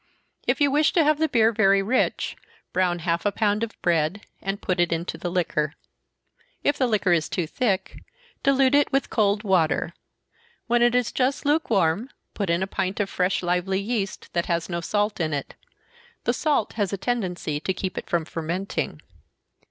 If 0.47 0.59
you 0.59 0.71
wish 0.71 0.93
to 0.93 1.03
have 1.03 1.19
the 1.19 1.27
beer 1.29 1.51
very 1.51 1.83
rich, 1.83 2.35
brown 2.73 2.97
half 3.05 3.23
a 3.23 3.31
pound 3.31 3.61
of 3.61 3.79
bread, 3.83 4.21
and 4.41 4.59
put 4.59 4.79
it 4.79 4.91
into 4.91 5.15
the 5.15 5.29
liquor. 5.29 5.75
If 6.63 6.79
the 6.79 6.87
liquor 6.87 7.11
is 7.13 7.29
too 7.29 7.45
thick, 7.45 8.01
dilute 8.41 8.73
it 8.73 8.91
with 8.91 9.11
cold 9.11 9.43
water. 9.43 9.93
When 10.65 10.81
just 10.91 11.45
lukewarm, 11.45 12.09
put 12.33 12.49
in 12.49 12.63
a 12.63 12.65
pint 12.65 12.99
of 12.99 13.11
fresh 13.11 13.43
lively 13.43 13.79
yeast, 13.79 14.33
that 14.33 14.47
has 14.47 14.69
no 14.69 14.81
salt 14.81 15.19
in 15.19 15.33
it. 15.35 15.53
The 16.23 16.33
salt 16.33 16.73
has 16.73 16.91
a 16.91 16.97
tendency 16.97 17.59
to 17.59 17.71
keep 17.71 17.95
it 17.95 18.09
from 18.09 18.25
fermenting. 18.25 19.01